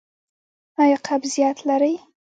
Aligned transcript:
ایا 0.81 0.97
قبضیت 1.07 1.57
لرئ؟ 1.67 1.93